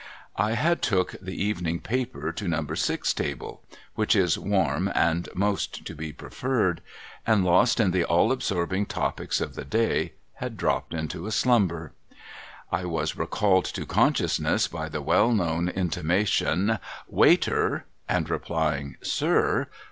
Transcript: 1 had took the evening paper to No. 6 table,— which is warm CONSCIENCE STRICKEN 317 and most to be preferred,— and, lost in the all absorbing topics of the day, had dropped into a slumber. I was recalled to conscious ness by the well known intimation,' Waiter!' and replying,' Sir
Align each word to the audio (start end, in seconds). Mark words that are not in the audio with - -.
1 0.37 0.53
had 0.53 0.81
took 0.81 1.11
the 1.21 1.39
evening 1.39 1.79
paper 1.79 2.31
to 2.31 2.47
No. 2.47 2.65
6 2.73 3.13
table,— 3.13 3.61
which 3.93 4.15
is 4.15 4.35
warm 4.35 4.85
CONSCIENCE 4.85 5.27
STRICKEN 5.27 5.33
317 5.33 5.33
and 5.37 5.39
most 5.39 5.85
to 5.85 5.95
be 5.95 6.11
preferred,— 6.11 6.81
and, 7.27 7.45
lost 7.45 7.79
in 7.79 7.91
the 7.91 8.03
all 8.05 8.31
absorbing 8.31 8.87
topics 8.87 9.39
of 9.39 9.53
the 9.53 9.63
day, 9.63 10.13
had 10.37 10.57
dropped 10.57 10.95
into 10.95 11.27
a 11.27 11.31
slumber. 11.31 11.91
I 12.71 12.85
was 12.85 13.15
recalled 13.15 13.65
to 13.65 13.85
conscious 13.85 14.39
ness 14.39 14.67
by 14.67 14.89
the 14.89 15.03
well 15.03 15.31
known 15.31 15.69
intimation,' 15.69 16.79
Waiter!' 17.07 17.85
and 18.09 18.27
replying,' 18.27 18.97
Sir 19.03 19.67